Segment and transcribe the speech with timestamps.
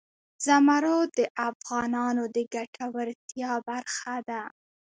[0.45, 1.19] زمرد د
[1.49, 4.41] افغانانو د ګټورتیا برخه ده.